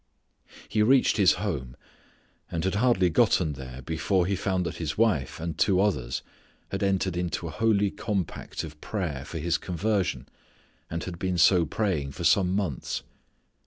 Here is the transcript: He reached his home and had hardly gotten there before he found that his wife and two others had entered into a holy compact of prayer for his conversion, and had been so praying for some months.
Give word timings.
He 0.67 0.81
reached 0.81 1.17
his 1.17 1.33
home 1.33 1.75
and 2.49 2.63
had 2.63 2.73
hardly 2.73 3.11
gotten 3.11 3.53
there 3.53 3.83
before 3.83 4.25
he 4.25 4.35
found 4.35 4.65
that 4.65 4.77
his 4.77 4.97
wife 4.97 5.39
and 5.39 5.55
two 5.55 5.79
others 5.79 6.23
had 6.71 6.81
entered 6.81 7.15
into 7.15 7.45
a 7.45 7.51
holy 7.51 7.91
compact 7.91 8.63
of 8.63 8.81
prayer 8.81 9.23
for 9.23 9.37
his 9.37 9.59
conversion, 9.59 10.27
and 10.89 11.03
had 11.03 11.19
been 11.19 11.37
so 11.37 11.67
praying 11.67 12.13
for 12.13 12.23
some 12.23 12.55
months. 12.55 13.03